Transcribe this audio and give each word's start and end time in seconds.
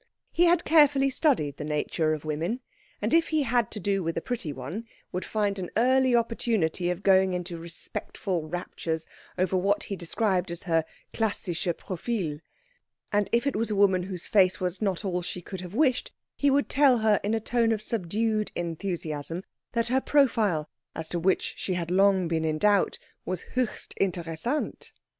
He 0.31 0.45
had 0.45 0.65
carefully 0.65 1.11
studied 1.11 1.57
the 1.57 1.63
nature 1.63 2.15
of 2.15 2.25
women, 2.25 2.61
and 3.03 3.13
if 3.13 3.27
he 3.27 3.43
had 3.43 3.69
to 3.69 3.79
do 3.79 4.01
with 4.01 4.17
a 4.17 4.19
pretty 4.21 4.51
one 4.51 4.87
would 5.11 5.23
find 5.23 5.59
an 5.59 5.69
early 5.77 6.15
opportunity 6.15 6.89
of 6.89 7.03
going 7.03 7.33
into 7.33 7.55
respectful 7.55 8.47
raptures 8.47 9.07
over 9.37 9.55
what 9.55 9.83
he 9.83 9.95
described 9.95 10.49
as 10.49 10.63
her 10.63 10.85
klassisches 11.13 11.75
Profil; 11.77 12.39
and 13.11 13.29
if 13.31 13.45
it 13.45 13.55
was 13.55 13.69
a 13.69 13.75
woman 13.75 14.01
whose 14.01 14.25
face 14.25 14.59
was 14.59 14.81
not 14.81 15.05
all 15.05 15.21
she 15.21 15.39
could 15.39 15.61
have 15.61 15.75
wished, 15.75 16.11
he 16.35 16.49
would 16.49 16.67
tell 16.67 16.97
her, 16.97 17.19
in 17.23 17.35
a 17.35 17.39
tone 17.39 17.71
of 17.71 17.79
subdued 17.83 18.51
enthusiasm, 18.55 19.43
that 19.73 19.85
her 19.85 20.01
profile, 20.01 20.67
as 20.95 21.07
to 21.09 21.19
which 21.19 21.53
she 21.57 21.75
had 21.75 21.91
long 21.91 22.27
been 22.27 22.43
in 22.43 22.57
doubt, 22.57 22.97
was 23.23 23.45
höchst 23.53 23.93
interessant. 23.99 24.93